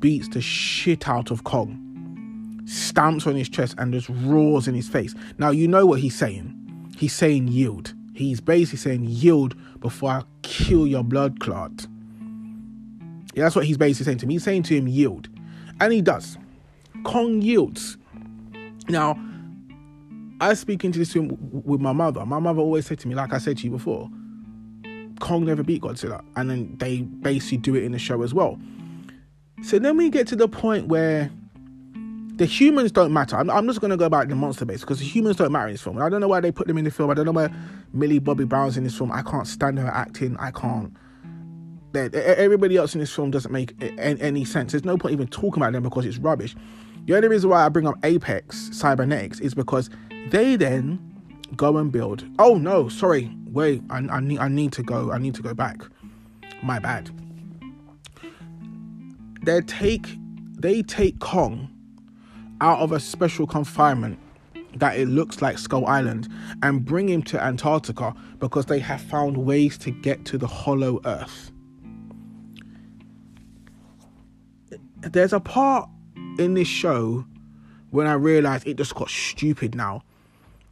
beats 0.00 0.28
the 0.28 0.40
shit 0.40 1.08
out 1.08 1.30
of 1.30 1.44
Kong, 1.44 2.62
stamps 2.66 3.26
on 3.26 3.36
his 3.36 3.48
chest, 3.48 3.74
and 3.78 3.92
just 3.92 4.08
roars 4.08 4.66
in 4.66 4.74
his 4.74 4.88
face. 4.88 5.14
Now, 5.38 5.50
you 5.50 5.68
know 5.68 5.86
what 5.86 6.00
he's 6.00 6.16
saying. 6.16 6.52
He's 6.96 7.14
saying 7.14 7.48
yield. 7.48 7.94
He's 8.14 8.40
basically 8.40 8.78
saying 8.78 9.04
yield 9.04 9.54
before 9.80 10.10
I 10.10 10.22
kill 10.42 10.86
your 10.86 11.04
blood 11.04 11.38
clot. 11.38 11.86
Yeah, 13.34 13.44
that's 13.44 13.54
what 13.54 13.66
he's 13.66 13.76
basically 13.76 14.06
saying 14.06 14.18
to 14.18 14.26
me. 14.26 14.34
He's 14.34 14.44
saying 14.44 14.64
to 14.64 14.74
him, 14.74 14.88
yield. 14.88 15.28
And 15.80 15.92
he 15.92 16.00
does. 16.00 16.38
Kong 17.04 17.42
yields. 17.42 17.98
Now, 18.88 19.18
I 20.40 20.54
speak 20.54 20.84
into 20.84 20.98
this 20.98 21.12
film 21.12 21.36
with 21.40 21.80
my 21.80 21.92
mother. 21.92 22.24
My 22.26 22.38
mother 22.38 22.60
always 22.60 22.86
said 22.86 22.98
to 23.00 23.08
me, 23.08 23.14
like 23.14 23.32
I 23.32 23.38
said 23.38 23.58
to 23.58 23.64
you 23.64 23.70
before, 23.70 24.10
Kong 25.20 25.44
never 25.44 25.62
beat 25.62 25.82
Godzilla. 25.82 26.22
And 26.36 26.50
then 26.50 26.76
they 26.78 27.00
basically 27.00 27.58
do 27.58 27.74
it 27.74 27.84
in 27.84 27.92
the 27.92 27.98
show 27.98 28.22
as 28.22 28.34
well. 28.34 28.58
So 29.62 29.78
then 29.78 29.96
we 29.96 30.10
get 30.10 30.26
to 30.28 30.36
the 30.36 30.48
point 30.48 30.88
where 30.88 31.30
the 32.36 32.44
humans 32.44 32.92
don't 32.92 33.12
matter. 33.12 33.36
I'm, 33.36 33.48
I'm 33.48 33.66
just 33.66 33.80
going 33.80 33.90
to 33.90 33.96
go 33.96 34.08
to 34.08 34.26
the 34.26 34.34
monster 34.34 34.66
base 34.66 34.80
because 34.80 34.98
the 34.98 35.06
humans 35.06 35.36
don't 35.36 35.50
matter 35.52 35.68
in 35.68 35.74
this 35.74 35.82
film. 35.82 36.00
I 36.00 36.08
don't 36.10 36.20
know 36.20 36.28
why 36.28 36.40
they 36.40 36.52
put 36.52 36.66
them 36.66 36.76
in 36.76 36.84
the 36.84 36.90
film. 36.90 37.10
I 37.10 37.14
don't 37.14 37.24
know 37.24 37.32
why 37.32 37.50
Millie 37.94 38.18
Bobby 38.18 38.44
Brown's 38.44 38.76
in 38.76 38.84
this 38.84 38.96
film. 38.96 39.10
I 39.10 39.22
can't 39.22 39.46
stand 39.46 39.78
her 39.78 39.88
acting. 39.88 40.36
I 40.36 40.50
can't. 40.50 40.94
everybody 41.94 42.76
else 42.76 42.94
in 42.94 43.00
this 43.00 43.12
film 43.12 43.30
doesn't 43.30 43.52
make 43.52 43.72
any 43.98 44.44
sense. 44.44 44.72
There's 44.72 44.84
no 44.84 44.98
point 44.98 45.14
even 45.14 45.28
talking 45.28 45.62
about 45.62 45.72
them 45.72 45.82
because 45.82 46.04
it's 46.04 46.18
rubbish. 46.18 46.54
The 47.06 47.16
only 47.16 47.28
reason 47.28 47.48
why 47.48 47.64
I 47.64 47.70
bring 47.70 47.86
up 47.86 47.94
Apex 48.02 48.68
Cybernetics 48.76 49.40
is 49.40 49.54
because 49.54 49.88
they 50.30 50.56
then 50.56 50.98
go 51.56 51.76
and 51.76 51.92
build. 51.92 52.24
Oh 52.38 52.56
no, 52.56 52.88
sorry, 52.88 53.30
wait, 53.46 53.82
I, 53.90 53.98
I 53.98 54.20
need 54.20 54.38
I 54.38 54.48
need 54.48 54.72
to 54.72 54.82
go. 54.82 55.12
I 55.12 55.18
need 55.18 55.34
to 55.36 55.42
go 55.42 55.54
back. 55.54 55.82
My 56.62 56.78
bad. 56.78 57.10
They 59.42 59.60
take 59.60 60.06
they 60.58 60.82
take 60.82 61.18
Kong 61.20 61.70
out 62.60 62.80
of 62.80 62.92
a 62.92 63.00
special 63.00 63.46
confinement 63.46 64.18
that 64.74 64.98
it 64.98 65.06
looks 65.06 65.40
like 65.40 65.58
Skull 65.58 65.86
Island 65.86 66.28
and 66.62 66.84
bring 66.84 67.08
him 67.08 67.22
to 67.24 67.42
Antarctica 67.42 68.14
because 68.38 68.66
they 68.66 68.78
have 68.78 69.00
found 69.00 69.36
ways 69.36 69.78
to 69.78 69.90
get 69.90 70.24
to 70.26 70.38
the 70.38 70.46
hollow 70.46 71.00
earth. 71.04 71.50
There's 75.00 75.32
a 75.32 75.40
part 75.40 75.88
in 76.38 76.54
this 76.54 76.68
show 76.68 77.24
when 77.90 78.06
I 78.06 78.14
realized 78.14 78.66
it 78.66 78.76
just 78.76 78.94
got 78.94 79.08
stupid 79.08 79.74
now. 79.74 80.02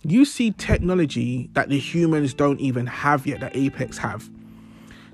You 0.06 0.24
see 0.26 0.50
technology 0.52 1.48
that 1.54 1.70
the 1.70 1.78
humans 1.78 2.34
don't 2.34 2.60
even 2.60 2.86
have 2.86 3.26
yet, 3.26 3.40
that 3.40 3.56
Apex 3.56 3.96
have. 3.98 4.28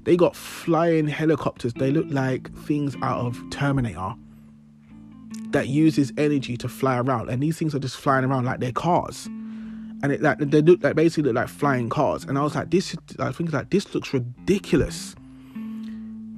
They 0.05 0.17
got 0.17 0.35
flying 0.35 1.07
helicopters. 1.07 1.73
They 1.75 1.93
look 1.93 2.07
like 2.09 2.53
things 2.65 2.97
out 3.03 3.25
of 3.25 3.41
Terminator 3.51 4.15
that 5.51 5.69
uses 5.69 6.13
energy 6.17 6.57
to 6.57 6.69
fly 6.69 6.99
around, 6.99 7.29
and 7.29 7.43
these 7.43 7.59
things 7.59 7.75
are 7.75 7.79
just 7.79 7.97
flying 7.97 8.25
around 8.25 8.45
like 8.45 8.61
they're 8.61 8.73
cars, 8.73 9.27
and 9.27 10.11
it 10.11 10.23
like 10.23 10.39
they 10.39 10.63
look 10.63 10.83
like 10.83 10.97
basically 10.97 11.25
look 11.25 11.37
like 11.37 11.49
flying 11.49 11.89
cars. 11.89 12.25
And 12.25 12.39
I 12.39 12.43
was 12.43 12.55
like, 12.55 12.71
this, 12.71 12.97
I 13.19 13.31
think 13.33 13.53
like 13.53 13.71
this 13.71 13.95
looks 13.95 14.13
ridiculous. 14.13 15.15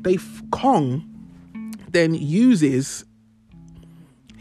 They 0.02 0.18
Kong 0.50 1.08
then 1.90 2.14
uses 2.14 3.04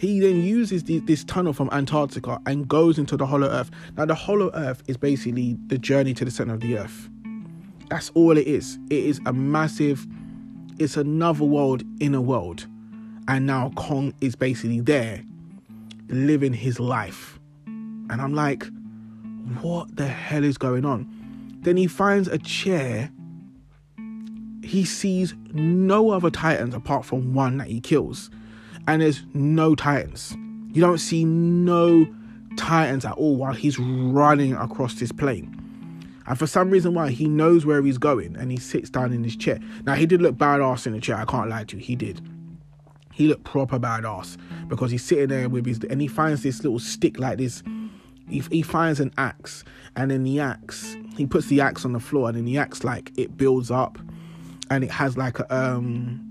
he 0.01 0.19
then 0.19 0.41
uses 0.41 0.85
the, 0.85 0.97
this 1.01 1.23
tunnel 1.23 1.53
from 1.53 1.69
Antarctica 1.71 2.41
and 2.47 2.67
goes 2.67 2.97
into 2.97 3.15
the 3.15 3.27
hollow 3.27 3.47
earth. 3.47 3.69
Now, 3.95 4.05
the 4.05 4.15
hollow 4.15 4.49
earth 4.55 4.81
is 4.87 4.97
basically 4.97 5.59
the 5.67 5.77
journey 5.77 6.15
to 6.15 6.25
the 6.25 6.31
center 6.31 6.55
of 6.55 6.59
the 6.59 6.79
earth. 6.79 7.07
That's 7.87 8.09
all 8.15 8.35
it 8.35 8.47
is. 8.47 8.79
It 8.89 8.97
is 8.97 9.21
a 9.27 9.33
massive, 9.33 10.07
it's 10.79 10.97
another 10.97 11.45
world 11.45 11.83
in 11.99 12.15
a 12.15 12.21
world. 12.21 12.65
And 13.27 13.45
now 13.45 13.73
Kong 13.75 14.11
is 14.21 14.35
basically 14.35 14.79
there 14.79 15.23
living 16.07 16.53
his 16.53 16.79
life. 16.79 17.39
And 17.67 18.13
I'm 18.13 18.33
like, 18.33 18.65
what 19.61 19.95
the 19.97 20.07
hell 20.07 20.43
is 20.43 20.57
going 20.57 20.83
on? 20.83 21.07
Then 21.61 21.77
he 21.77 21.85
finds 21.85 22.27
a 22.27 22.39
chair. 22.39 23.11
He 24.63 24.83
sees 24.83 25.35
no 25.53 26.09
other 26.09 26.31
Titans 26.31 26.73
apart 26.73 27.05
from 27.05 27.35
one 27.35 27.57
that 27.57 27.67
he 27.67 27.79
kills 27.79 28.31
and 28.87 29.01
there's 29.01 29.23
no 29.33 29.75
Titans. 29.75 30.35
You 30.73 30.81
don't 30.81 30.99
see 30.99 31.25
no 31.25 32.07
Titans 32.57 33.05
at 33.05 33.13
all 33.13 33.35
while 33.35 33.53
he's 33.53 33.79
running 33.79 34.53
across 34.53 34.95
this 34.95 35.11
plane. 35.11 35.57
And 36.27 36.37
for 36.37 36.47
some 36.47 36.69
reason 36.69 36.93
why 36.93 37.11
he 37.11 37.27
knows 37.27 37.65
where 37.65 37.81
he's 37.81 37.97
going 37.97 38.35
and 38.37 38.51
he 38.51 38.57
sits 38.57 38.89
down 38.89 39.11
in 39.11 39.23
his 39.23 39.35
chair. 39.35 39.59
Now 39.85 39.95
he 39.95 40.05
did 40.05 40.21
look 40.21 40.35
badass 40.35 40.87
in 40.87 40.93
the 40.93 41.01
chair, 41.01 41.17
I 41.17 41.25
can't 41.25 41.49
lie 41.49 41.63
to 41.65 41.77
you, 41.77 41.83
he 41.83 41.95
did. 41.95 42.21
He 43.11 43.27
looked 43.27 43.43
proper 43.43 43.79
badass 43.79 44.37
because 44.67 44.91
he's 44.91 45.03
sitting 45.03 45.27
there 45.27 45.49
with 45.49 45.65
his 45.65 45.79
and 45.89 46.01
he 46.01 46.07
finds 46.07 46.43
this 46.43 46.63
little 46.63 46.79
stick 46.79 47.19
like 47.19 47.37
this. 47.37 47.63
He, 48.29 48.39
he 48.51 48.61
finds 48.61 48.99
an 48.99 49.11
axe 49.17 49.65
and 49.95 50.09
then 50.09 50.23
the 50.23 50.39
axe 50.39 50.95
he 51.17 51.25
puts 51.25 51.47
the 51.47 51.59
axe 51.59 51.83
on 51.83 51.91
the 51.91 51.99
floor 51.99 52.29
and 52.29 52.37
then 52.37 52.45
the 52.45 52.57
axe 52.57 52.83
like 52.83 53.11
it 53.17 53.35
builds 53.35 53.69
up 53.69 53.99
and 54.69 54.83
it 54.83 54.91
has 54.91 55.17
like 55.17 55.39
a 55.39 55.53
um 55.53 56.30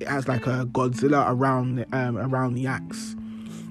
it 0.00 0.08
has 0.08 0.28
like 0.28 0.46
a 0.46 0.66
Godzilla 0.66 1.28
around 1.28 1.76
the, 1.76 1.96
um, 1.96 2.16
around 2.18 2.54
the 2.54 2.66
axe, 2.66 3.14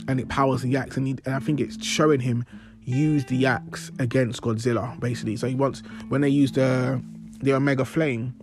and 0.08 0.20
it 0.20 0.30
powers 0.30 0.62
the 0.62 0.76
axe, 0.78 0.98
and, 0.98 1.08
he, 1.08 1.16
and 1.26 1.36
I 1.36 1.40
think 1.40 1.60
it's 1.60 1.84
showing 1.84 2.20
him 2.20 2.46
use 2.88 3.26
the 3.26 3.46
axe 3.46 3.92
against 4.00 4.42
Godzilla 4.42 4.98
basically. 5.00 5.36
So 5.36 5.48
he 5.48 5.56
wants 5.56 5.84
when 6.08 6.22
they 6.22 6.30
use 6.30 6.54
the 6.54 7.02
the 7.42 7.54
Omega 7.54 7.86
Flame, 7.86 8.34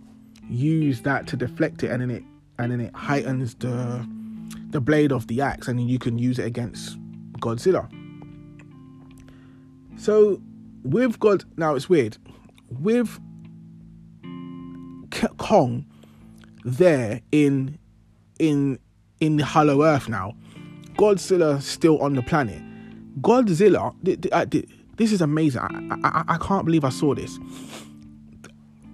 use 0.49 1.01
that 1.01 1.27
to 1.27 1.35
deflect 1.35 1.83
it, 1.83 1.91
and 1.91 2.01
then 2.01 2.11
it 2.11 2.23
and 2.59 2.71
then 2.71 2.79
it 2.79 2.95
heightens 2.95 3.55
the 3.55 4.07
the 4.69 4.79
blade 4.79 5.11
of 5.11 5.27
the 5.27 5.41
axe, 5.41 5.67
and 5.67 5.79
then 5.79 5.87
you 5.87 5.99
can 5.99 6.17
use 6.17 6.37
it 6.39 6.45
against 6.45 6.97
Godzilla. 7.39 7.89
So 9.97 10.41
with 10.83 11.19
God, 11.19 11.43
now 11.57 11.73
it's 11.75 11.89
weird 11.89 12.17
with 12.69 13.19
Kong 15.37 15.85
there 16.65 17.21
in 17.31 17.77
in 18.39 18.79
in 19.21 19.37
the 19.37 19.45
Hollow 19.45 19.83
Earth 19.83 20.09
now. 20.09 20.35
Godzilla 20.97 21.61
still 21.61 22.01
on 22.01 22.13
the 22.13 22.21
planet. 22.21 22.61
Godzilla, 23.21 23.93
uh, 24.31 24.45
this 24.97 25.11
is 25.11 25.21
amazing. 25.21 25.61
I, 25.61 25.97
I, 26.03 26.23
I 26.35 26.37
can't 26.37 26.65
believe 26.65 26.83
I 26.83 26.89
saw 26.89 27.13
this. 27.13 27.37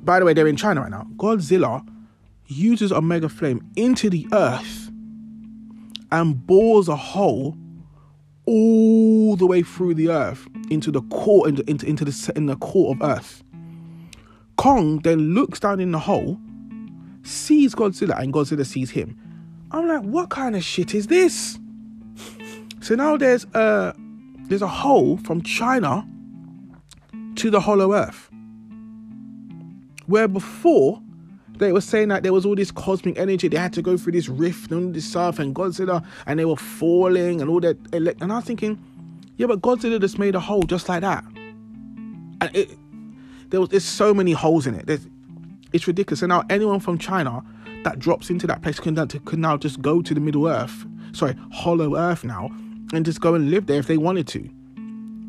By 0.04 0.20
the 0.20 0.26
way, 0.26 0.34
they're 0.34 0.48
in 0.48 0.56
China 0.56 0.82
right 0.82 0.92
now. 0.92 1.08
Godzilla 1.16 1.88
uses 2.48 2.92
Omega 2.92 3.30
Flame 3.30 3.62
into 3.76 4.10
the 4.10 4.28
Earth 4.34 4.92
and 6.12 6.46
bores 6.46 6.88
a 6.88 6.96
hole 6.96 7.56
all 8.46 9.36
the 9.36 9.46
way 9.46 9.62
through 9.62 9.94
the 9.94 10.10
Earth 10.10 10.46
into 10.70 10.92
the 10.92 11.02
core 11.04 11.48
into 11.48 11.68
into, 11.70 11.86
into 11.86 12.04
the 12.04 12.34
in 12.36 12.48
the 12.48 12.56
core 12.58 12.94
of 12.94 13.02
Earth. 13.02 13.44
Kong 14.58 15.00
then 15.00 15.34
looks 15.34 15.60
down 15.60 15.80
in 15.80 15.92
the 15.92 16.00
hole 16.00 16.40
sees 17.24 17.76
Godzilla 17.76 18.20
and 18.20 18.34
Godzilla 18.34 18.66
sees 18.66 18.92
him. 18.92 19.18
I'm 19.72 19.88
like, 19.88 20.02
what 20.02 20.30
kind 20.30 20.56
of 20.56 20.64
shit 20.64 20.94
is 20.94 21.08
this? 21.08 21.58
So 22.82 22.96
now 22.96 23.16
there's 23.18 23.46
a 23.54 23.94
there's 24.48 24.62
a 24.62 24.68
hole 24.68 25.18
from 25.18 25.42
China 25.44 26.06
to 27.36 27.50
the 27.50 27.60
Hollow 27.60 27.94
Earth. 27.94 28.30
Where 30.08 30.28
before 30.28 31.02
they 31.58 31.72
were 31.72 31.82
saying 31.82 32.10
that 32.10 32.24
there 32.24 32.34
was 32.34 32.46
all 32.46 32.56
this 32.56 32.72
cosmic 32.72 33.18
energy, 33.18 33.48
they 33.48 33.58
had 33.58 33.72
to 33.74 33.82
go 33.82 33.96
through 33.96 34.14
this 34.14 34.28
rift 34.28 34.72
and 34.72 34.94
this 34.94 35.06
stuff, 35.06 35.40
and 35.40 35.56
Godzilla, 35.56 36.04
and 36.26 36.40
they 36.40 36.46
were 36.46 36.58
falling 36.58 37.40
and 37.40 37.50
all 37.50 37.62
that. 37.62 37.78
And 37.94 38.34
I 38.34 38.36
was 38.36 38.46
thinking, 38.46 38.84
yeah, 39.38 39.48
but 39.48 39.62
Godzilla 39.62 40.02
just 40.02 40.20
made 40.20 40.36
a 40.36 40.40
hole 40.40 40.64
just 40.64 40.90
like 40.90 41.02
that. 41.02 41.24
And 41.34 42.50
it, 42.54 42.72
there 43.50 43.62
was 43.62 43.70
there's 43.70 43.86
so 43.86 44.14
many 44.14 44.32
holes 44.32 44.66
in 44.66 44.76
it. 44.76 44.88
There's 44.88 45.08
it's 45.74 45.88
ridiculous. 45.88 46.22
And 46.22 46.30
now 46.30 46.44
anyone 46.50 46.80
from 46.80 46.98
China 46.98 47.44
that 47.84 48.00
drops 48.00 48.30
into 48.30 48.48
that 48.48 48.62
place 48.62 48.80
can, 48.80 48.96
can 48.96 49.42
now 49.42 49.58
just 49.58 49.82
go 49.82 50.02
to 50.02 50.14
the 50.14 50.20
Middle 50.20 50.48
Earth, 50.48 50.86
sorry, 51.14 51.36
Hollow 51.52 51.96
Earth 51.96 52.24
now, 52.24 52.50
and 52.94 53.06
just 53.06 53.22
go 53.22 53.36
and 53.36 53.50
live 53.50 53.66
there 53.66 53.80
if 53.80 53.88
they 53.88 53.98
wanted 53.98 54.28
to. 54.30 54.50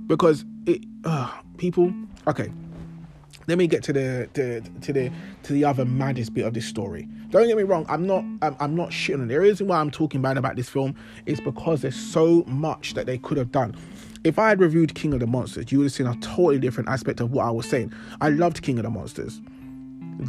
Because 0.07 0.45
it, 0.67 0.85
uh, 1.05 1.31
people, 1.59 1.93
okay. 2.27 2.53
Let 3.49 3.59
me 3.59 3.67
get 3.67 3.83
to 3.85 3.93
the, 3.93 4.29
the 4.35 4.63
to 4.83 4.93
the 4.93 5.11
to 5.43 5.53
the 5.53 5.65
other 5.65 5.85
maddest 5.85 6.33
bit 6.33 6.47
of 6.47 6.55
this 6.55 6.65
story. 6.65 7.09
Don't 7.31 7.49
get 7.49 7.57
me 7.57 7.65
wrong, 7.65 7.85
I'm 7.89 8.07
not 8.07 8.25
I'm, 8.41 8.57
I'm 8.61 8.77
not 8.77 8.91
shitting 8.91 9.21
on. 9.21 9.27
The 9.27 9.41
reason 9.41 9.67
why 9.67 9.81
I'm 9.81 9.91
talking 9.91 10.23
bad 10.23 10.39
about 10.39 10.55
this 10.55 10.69
film 10.69 10.95
is 11.27 11.41
because 11.41 11.83
there's 11.83 11.97
so 11.97 12.45
much 12.47 12.95
that 12.95 13.07
they 13.07 13.19
could 13.19 13.39
have 13.39 13.51
done. 13.51 13.75
If 14.23 14.39
I 14.39 14.51
had 14.51 14.61
reviewed 14.61 14.95
King 14.95 15.13
of 15.15 15.21
the 15.21 15.27
Monsters, 15.27 15.73
you 15.73 15.79
would 15.79 15.87
have 15.87 15.93
seen 15.93 16.07
a 16.07 16.15
totally 16.21 16.61
different 16.61 16.89
aspect 16.89 17.19
of 17.19 17.33
what 17.33 17.45
I 17.45 17.51
was 17.51 17.69
saying. 17.69 17.93
I 18.21 18.29
loved 18.29 18.63
King 18.63 18.79
of 18.79 18.85
the 18.85 18.91
Monsters. 18.91 19.41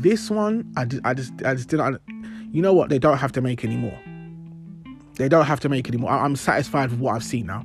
This 0.01 0.29
one, 0.29 0.71
I, 0.75 0.85
just, 0.85 1.05
I 1.05 1.13
just, 1.13 1.33
I 1.45 1.53
just 1.55 1.69
didn't. 1.69 2.01
You 2.51 2.61
know 2.61 2.73
what? 2.73 2.89
They 2.89 2.99
don't 2.99 3.17
have 3.17 3.31
to 3.33 3.41
make 3.41 3.63
anymore. 3.63 3.97
They 5.15 5.29
don't 5.29 5.45
have 5.45 5.59
to 5.61 5.69
make 5.69 5.87
anymore. 5.87 6.11
I, 6.11 6.23
I'm 6.23 6.35
satisfied 6.35 6.89
with 6.91 6.99
what 6.99 7.15
I've 7.15 7.23
seen 7.23 7.45
now. 7.45 7.63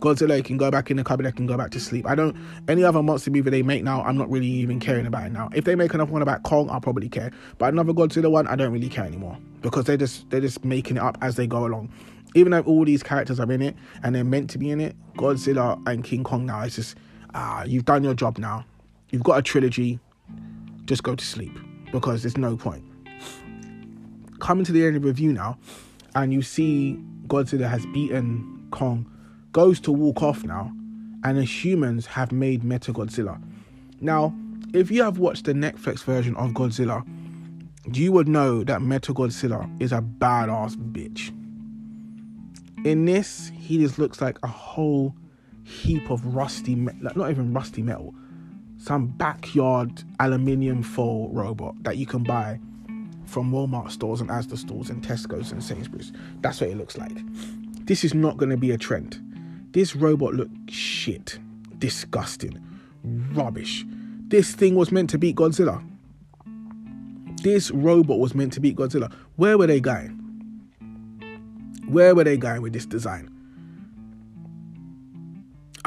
Godzilla 0.00 0.42
can 0.44 0.56
go 0.56 0.70
back 0.70 0.90
in 0.90 0.96
the 0.96 1.04
cupboard, 1.04 1.34
can 1.34 1.46
go 1.46 1.56
back 1.56 1.70
to 1.72 1.80
sleep. 1.80 2.06
I 2.06 2.14
don't 2.14 2.36
any 2.68 2.84
other 2.84 3.02
monster 3.02 3.30
movie 3.30 3.50
they 3.50 3.62
make 3.62 3.82
now, 3.82 4.02
I'm 4.02 4.16
not 4.16 4.30
really 4.30 4.46
even 4.46 4.80
caring 4.80 5.06
about 5.06 5.26
it 5.26 5.32
now. 5.32 5.50
If 5.54 5.64
they 5.64 5.74
make 5.74 5.92
another 5.92 6.12
one 6.12 6.22
about 6.22 6.44
Kong, 6.44 6.70
I'll 6.70 6.80
probably 6.80 7.08
care. 7.08 7.32
But 7.58 7.72
another 7.72 7.92
Godzilla 7.92 8.30
one, 8.30 8.46
I 8.46 8.56
don't 8.56 8.72
really 8.72 8.88
care 8.88 9.04
anymore. 9.04 9.36
Because 9.60 9.84
they're 9.84 9.96
just 9.96 10.30
they're 10.30 10.40
just 10.40 10.64
making 10.64 10.96
it 10.96 11.02
up 11.02 11.18
as 11.20 11.36
they 11.36 11.46
go 11.46 11.66
along. 11.66 11.92
Even 12.34 12.52
though 12.52 12.60
all 12.60 12.84
these 12.84 13.02
characters 13.02 13.40
are 13.40 13.50
in 13.50 13.60
it 13.60 13.76
and 14.02 14.14
they're 14.14 14.24
meant 14.24 14.50
to 14.50 14.58
be 14.58 14.70
in 14.70 14.80
it, 14.80 14.94
Godzilla 15.16 15.82
and 15.86 16.04
King 16.04 16.24
Kong 16.24 16.46
now 16.46 16.62
it's 16.62 16.76
just 16.76 16.96
ah, 17.34 17.64
you've 17.64 17.84
done 17.84 18.04
your 18.04 18.14
job 18.14 18.38
now. 18.38 18.64
You've 19.10 19.24
got 19.24 19.38
a 19.38 19.42
trilogy, 19.42 19.98
just 20.88 21.02
go 21.02 21.14
to 21.14 21.24
sleep 21.24 21.56
because 21.92 22.22
there's 22.22 22.38
no 22.38 22.56
point. 22.56 22.82
Coming 24.40 24.64
to 24.64 24.72
the 24.72 24.84
end 24.84 24.96
of 24.96 25.02
the 25.02 25.08
review 25.08 25.32
now, 25.32 25.58
and 26.14 26.32
you 26.32 26.42
see 26.42 26.98
Godzilla 27.26 27.68
has 27.68 27.84
beaten 27.86 28.66
Kong, 28.70 29.10
goes 29.52 29.80
to 29.80 29.92
walk 29.92 30.22
off 30.22 30.44
now, 30.44 30.72
and 31.24 31.36
the 31.36 31.44
humans 31.44 32.06
have 32.06 32.32
made 32.32 32.62
Mecha 32.62 32.94
Godzilla. 32.94 33.40
Now, 34.00 34.34
if 34.72 34.90
you 34.90 35.02
have 35.02 35.18
watched 35.18 35.44
the 35.44 35.52
Netflix 35.52 36.02
version 36.04 36.34
of 36.36 36.50
Godzilla, 36.52 37.06
you 37.92 38.12
would 38.12 38.28
know 38.28 38.64
that 38.64 38.80
Mecha 38.80 39.14
Godzilla 39.14 39.70
is 39.80 39.92
a 39.92 40.00
badass 40.00 40.76
bitch. 40.92 41.34
In 42.86 43.04
this, 43.04 43.50
he 43.54 43.78
just 43.78 43.98
looks 43.98 44.20
like 44.20 44.38
a 44.42 44.46
whole 44.46 45.14
heap 45.64 46.10
of 46.10 46.24
rusty, 46.34 46.74
me- 46.74 46.92
like 47.02 47.16
not 47.16 47.30
even 47.30 47.52
rusty 47.52 47.82
metal, 47.82 48.14
some 48.78 49.08
backyard 49.08 50.02
aluminium 50.20 50.82
foil 50.82 51.28
robot 51.30 51.74
that 51.82 51.96
you 51.96 52.06
can 52.06 52.22
buy 52.22 52.58
from 53.26 53.52
Walmart 53.52 53.90
stores 53.90 54.20
and 54.20 54.30
Asda 54.30 54.56
stores 54.56 54.88
and 54.88 55.02
Tesco's 55.02 55.52
and 55.52 55.62
Sainsbury's. 55.62 56.12
That's 56.40 56.60
what 56.60 56.70
it 56.70 56.76
looks 56.76 56.96
like. 56.96 57.16
This 57.86 58.04
is 58.04 58.14
not 58.14 58.36
going 58.36 58.50
to 58.50 58.56
be 58.56 58.70
a 58.70 58.78
trend. 58.78 59.20
This 59.72 59.94
robot 59.94 60.34
looked 60.34 60.70
shit, 60.70 61.38
disgusting, 61.78 62.58
rubbish. 63.32 63.84
This 64.28 64.54
thing 64.54 64.74
was 64.74 64.92
meant 64.92 65.10
to 65.10 65.18
beat 65.18 65.36
Godzilla. 65.36 65.84
This 67.42 67.70
robot 67.70 68.18
was 68.18 68.34
meant 68.34 68.52
to 68.54 68.60
beat 68.60 68.76
Godzilla. 68.76 69.12
Where 69.36 69.58
were 69.58 69.66
they 69.66 69.80
going? 69.80 70.14
Where 71.86 72.14
were 72.14 72.24
they 72.24 72.36
going 72.36 72.62
with 72.62 72.72
this 72.72 72.86
design? 72.86 73.30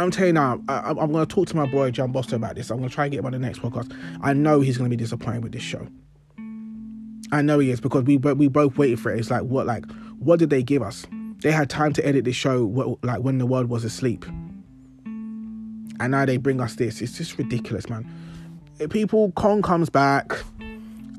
I'm 0.02 0.12
telling 0.12 0.30
you 0.30 0.34
now, 0.34 0.62
I, 0.68 0.90
am 0.90 0.96
going 1.12 1.26
to 1.26 1.26
talk 1.26 1.48
to 1.50 1.56
my 1.56 1.66
boy 1.66 1.92
John 1.92 2.12
Boston 2.12 2.36
about 2.36 2.56
this. 2.56 2.72
I'm 2.72 2.78
going 2.78 2.90
to 2.90 2.96
try 2.96 3.06
and 3.06 3.12
get 3.12 3.20
him 3.20 3.26
on 3.26 3.34
the 3.34 3.40
next 3.40 3.60
podcast. 3.60 3.96
I 4.22 4.34
know 4.34 4.62
he's 4.62 4.78
going 4.78 4.90
to 4.90 4.96
be 4.96 5.02
disappointed 5.02 5.44
with 5.44 5.52
this 5.52 5.64
show. 5.64 5.88
I 7.32 7.42
know 7.42 7.60
he 7.60 7.72
is 7.72 7.80
because 7.80 8.04
we 8.04 8.18
we 8.18 8.48
both 8.48 8.78
waited 8.78 9.00
for 9.00 9.14
it. 9.14 9.20
It's 9.20 9.32
like 9.32 9.44
what 9.44 9.66
like 9.66 9.86
what 10.20 10.40
did 10.40 10.50
they 10.50 10.64
give 10.64 10.82
us? 10.82 11.06
They 11.38 11.52
had 11.52 11.70
time 11.70 11.94
to 11.94 12.06
edit 12.06 12.26
this 12.26 12.36
show 12.36 12.98
like 13.04 13.22
when 13.22 13.38
the 13.38 13.46
world 13.46 13.70
was 13.70 13.86
asleep, 13.86 14.26
and 14.26 16.12
now 16.12 16.26
they 16.26 16.38
bring 16.38 16.60
us 16.60 16.76
this. 16.76 17.02
It's 17.02 17.18
just 17.18 17.38
ridiculous, 17.38 17.90
man. 17.90 18.06
People 18.90 19.32
Kong 19.32 19.62
comes 19.62 19.90
back, 19.90 20.44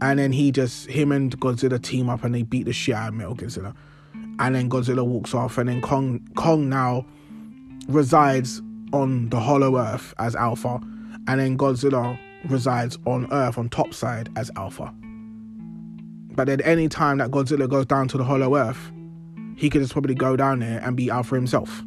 and 0.03 0.19
then 0.19 0.33
he 0.33 0.53
just 0.53 0.87
him 0.91 1.13
and 1.13 1.39
Godzilla 1.41 1.81
team 1.81 2.11
up 2.11 2.25
and 2.25 2.35
they 2.35 2.43
beat 2.43 2.65
the 2.65 2.75
shit 2.75 2.95
out 2.95 3.09
of 3.09 3.15
Metal 3.15 3.35
Godzilla, 3.35 3.75
and 4.39 4.55
then 4.55 4.69
Godzilla 4.69 5.07
walks 5.07 5.33
off, 5.35 5.57
and 5.57 5.69
then 5.69 5.81
Kong 5.81 6.21
Kong 6.35 6.69
now 6.69 7.07
resides 7.89 8.61
on 8.93 9.29
the 9.31 9.41
Hollow 9.41 9.79
Earth 9.79 10.15
as 10.19 10.35
Alpha, 10.37 10.81
and 11.29 11.41
then 11.41 11.57
Godzilla 11.57 12.19
resides 12.45 12.99
on 13.07 13.33
Earth 13.33 13.59
on 13.59 13.69
top 13.69 13.95
side 13.95 14.29
as 14.37 14.51
Alpha. 14.57 14.93
But 16.35 16.49
at 16.49 16.65
any 16.67 16.89
time 16.89 17.19
that 17.19 17.31
Godzilla 17.31 17.69
goes 17.69 17.87
down 17.87 18.09
to 18.09 18.19
the 18.19 18.25
Hollow 18.25 18.57
Earth, 18.57 18.91
he 19.57 19.69
could 19.69 19.83
just 19.83 19.93
probably 19.93 20.15
go 20.15 20.37
down 20.37 20.61
there 20.61 20.81
and 20.83 20.97
be 20.97 21.11
Alpha 21.11 21.35
himself. 21.35 21.83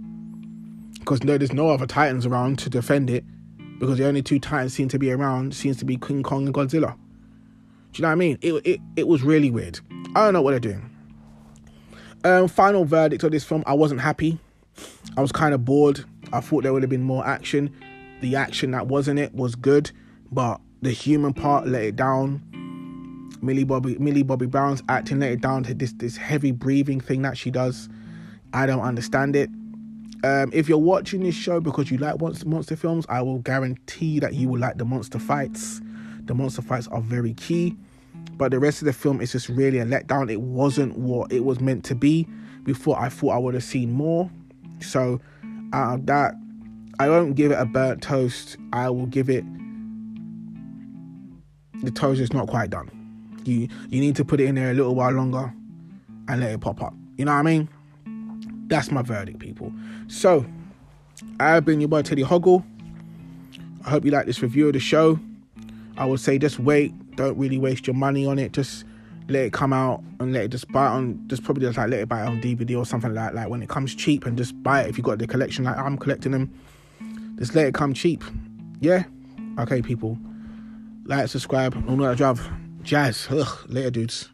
Because 1.00 1.24
no, 1.24 1.38
there's 1.38 1.54
no 1.54 1.70
other 1.70 1.86
Titans 1.86 2.26
around 2.26 2.60
to 2.60 2.70
defend 2.70 3.10
it. 3.10 3.24
Because 3.80 3.98
the 3.98 4.08
only 4.08 4.22
two 4.22 4.40
Titans 4.40 4.74
seem 4.74 4.88
to 4.90 5.00
be 5.00 5.12
around 5.12 5.54
seems 5.54 5.78
to 5.78 5.86
be 5.86 5.98
King 5.98 6.24
Kong 6.24 6.46
and 6.46 6.54
Godzilla. 6.54 6.96
Do 7.92 8.00
you 8.00 8.02
know 8.04 8.08
what 8.08 8.14
I 8.14 8.16
mean? 8.16 8.38
It, 8.42 8.54
it, 8.66 8.82
it 8.96 9.08
was 9.08 9.24
really 9.24 9.52
weird. 9.52 9.80
I 10.16 10.24
don't 10.24 10.34
know 10.34 10.42
what 10.42 10.52
they're 10.52 10.60
doing. 10.60 10.90
Um, 12.24 12.48
final 12.48 12.86
verdict 12.86 13.24
of 13.24 13.32
this 13.32 13.44
film, 13.44 13.64
I 13.68 13.74
wasn't 13.74 14.02
happy. 14.02 14.40
I 15.18 15.22
was 15.22 15.32
kind 15.32 15.54
of 15.54 15.66
bored. 15.66 16.04
I 16.34 16.40
thought 16.40 16.64
there 16.64 16.74
would 16.74 16.84
have 16.84 16.90
been 16.90 17.04
more 17.04 17.26
action. 17.26 17.74
The 18.22 18.36
action 18.36 18.72
that 18.72 18.88
was 18.88 19.08
in 19.08 19.18
it 19.18 19.34
was 19.34 19.56
good, 19.56 19.92
but 20.32 20.60
the 20.82 20.92
human 20.92 21.34
part 21.34 21.68
let 21.68 21.84
it 21.84 21.96
down. 21.96 22.42
Millie 23.42 23.64
Bobby 23.64 23.98
Millie 23.98 24.24
Bobby 24.24 24.46
Brown's 24.46 24.82
acting 24.90 25.20
let 25.20 25.32
it 25.32 25.42
down 25.42 25.64
to 25.64 25.74
this 25.74 25.94
this 25.94 26.18
heavy 26.18 26.52
breathing 26.52 27.00
thing 27.00 27.22
that 27.24 27.38
she 27.38 27.52
does. 27.52 27.90
I 28.54 28.66
don't 28.66 28.82
understand 28.82 29.36
it. 29.36 29.50
Um, 30.24 30.50
if 30.54 30.68
you're 30.68 30.78
watching 30.78 31.22
this 31.22 31.36
show 31.36 31.60
because 31.60 31.92
you 31.92 31.98
like 31.98 32.20
monster 32.46 32.76
films, 32.76 33.06
I 33.10 33.22
will 33.22 33.40
guarantee 33.40 34.20
that 34.20 34.34
you 34.34 34.50
will 34.50 34.60
like 34.60 34.78
the 34.78 34.86
monster 34.86 35.20
fights. 35.20 35.82
The 36.24 36.34
monster 36.34 36.62
fights 36.64 36.88
are 36.88 37.02
very 37.02 37.34
key, 37.36 37.76
but 38.34 38.50
the 38.52 38.60
rest 38.60 38.82
of 38.82 38.86
the 38.86 38.94
film 38.94 39.22
is 39.22 39.34
just 39.34 39.50
really 39.50 39.80
a 39.80 39.86
letdown. 39.86 40.32
It 40.32 40.42
wasn't 40.42 40.98
what 40.98 41.32
it 41.32 41.44
was 41.44 41.60
meant 41.60 41.84
to 41.86 41.96
be. 41.96 42.28
Before 42.64 43.00
I 43.00 43.10
thought 43.10 43.32
I 43.32 43.38
would 43.38 43.54
have 43.54 43.64
seen 43.64 43.92
more. 43.92 44.32
So 44.80 45.22
out 45.76 45.96
of 45.96 46.06
that, 46.06 46.36
I 47.00 47.10
won't 47.10 47.36
give 47.36 47.52
it 47.52 47.60
a 47.60 47.66
burnt 47.66 48.02
toast. 48.02 48.56
I 48.72 48.90
will 48.90 49.08
give 49.08 49.30
it 49.30 49.44
the 51.84 51.92
toast 51.92 52.22
is 52.22 52.34
not 52.34 52.48
quite 52.48 52.70
done. 52.70 52.90
You 53.44 53.68
you 53.90 54.00
need 54.00 54.16
to 54.16 54.26
put 54.26 54.40
it 54.40 54.46
in 54.46 54.56
there 54.56 54.72
a 54.72 54.74
little 54.74 54.96
while 54.96 55.12
longer 55.12 55.54
and 56.28 56.42
let 56.42 56.52
it 56.52 56.62
pop 56.62 56.82
up. 56.82 56.94
You 57.18 57.26
know 57.26 57.34
what 57.34 57.40
I 57.40 57.44
mean? 57.44 57.70
That's 58.68 58.90
my 58.90 59.02
verdict, 59.02 59.40
people. 59.40 59.74
So 60.08 60.46
I've 61.40 61.66
been 61.66 61.82
your 61.82 61.90
boy 61.90 62.02
Teddy 62.02 62.24
Hoggle. 62.24 62.64
I 63.86 63.90
hope 63.90 64.06
you 64.06 64.12
like 64.12 64.26
this 64.26 64.42
review 64.42 64.68
of 64.68 64.74
the 64.74 64.80
show. 64.80 65.20
I 65.98 66.06
would 66.06 66.20
say 66.20 66.40
just 66.40 66.60
wait. 66.60 66.94
Don't 67.16 67.38
really 67.38 67.58
waste 67.58 67.86
your 67.86 67.96
money 67.96 68.26
on 68.26 68.40
it. 68.40 68.54
Just 68.54 68.86
let 69.28 69.46
it 69.46 69.54
come 69.54 69.74
out 69.74 70.04
and 70.20 70.34
let 70.34 70.44
it 70.46 70.48
just 70.50 70.72
buy 70.72 70.86
it 70.86 70.90
on 70.90 71.24
just 71.28 71.44
probably 71.44 71.66
just 71.66 71.78
like 71.78 71.90
let 71.90 72.00
it 72.02 72.10
buy 72.10 72.24
it 72.24 72.28
on 72.28 72.42
DVD 72.42 72.78
or 72.78 72.86
something 72.86 73.14
like 73.14 73.34
that. 73.34 73.36
Like 73.36 73.50
when 73.50 73.62
it 73.62 73.70
comes 73.70 73.96
cheap 73.96 74.26
and 74.26 74.38
just 74.38 74.62
buy 74.62 74.84
it 74.84 74.90
if 74.90 74.98
you 74.98 75.04
got 75.04 75.18
the 75.18 75.28
collection 75.28 75.66
like 75.66 75.78
I'm 75.78 75.98
collecting 75.98 76.32
them. 76.32 76.54
Just 77.38 77.56
let 77.56 77.68
it 77.68 77.74
come 77.74 77.94
cheap. 77.94 78.24
Yeah? 78.80 79.04
Okay, 79.60 79.82
people. 79.82 80.18
Like, 81.06 81.28
subscribe, 81.28 81.84
all 81.88 81.98
that 81.98 82.18
job. 82.18 82.40
Jazz. 82.82 83.28
Ugh, 83.30 83.66
later, 83.68 83.92
dudes. 83.92 84.30